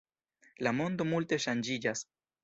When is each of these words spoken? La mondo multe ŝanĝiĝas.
La 0.67 0.71
mondo 0.77 1.05
multe 1.09 1.39
ŝanĝiĝas. 1.45 2.03